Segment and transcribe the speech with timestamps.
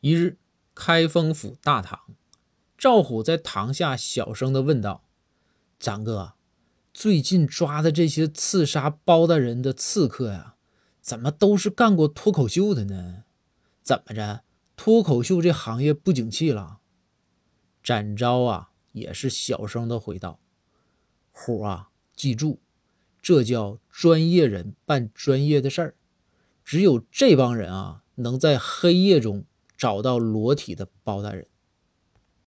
[0.00, 0.38] 一日，
[0.76, 1.98] 开封府大堂，
[2.76, 5.02] 赵虎在堂下小声的问道
[5.80, 6.34] ：“张哥，
[6.94, 10.54] 最近抓的这些刺杀包大人的刺客呀，
[11.00, 13.24] 怎么都是干过脱口秀的呢？
[13.82, 14.44] 怎么着，
[14.76, 16.78] 脱口秀这行业不景气了？”
[17.82, 20.38] 展昭啊，也是小声的回道
[21.32, 22.60] ：“虎啊，记住，
[23.20, 25.94] 这叫专业人办专业的事儿，
[26.64, 29.44] 只有这帮人啊，能在黑夜中。”
[29.78, 31.46] 找到裸体的包大人。